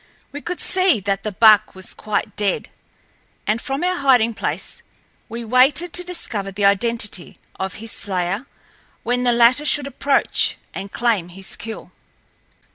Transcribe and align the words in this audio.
We 0.31 0.41
could 0.41 0.59
see 0.59 0.99
that 1.01 1.21
the 1.21 1.31
buck 1.31 1.75
was 1.75 1.93
quite 1.93 2.35
dead, 2.35 2.69
and 3.45 3.61
from 3.61 3.83
our 3.83 3.97
hiding 3.97 4.33
place 4.33 4.81
we 5.29 5.45
waited 5.45 5.93
to 5.93 6.03
discover 6.03 6.51
the 6.51 6.65
identity 6.65 7.37
of 7.59 7.75
his 7.75 7.91
slayer 7.91 8.47
when 9.03 9.25
the 9.25 9.31
latter 9.31 9.63
should 9.63 9.85
approach 9.85 10.57
and 10.73 10.91
claim 10.91 11.29
his 11.29 11.55
kill. 11.55 11.91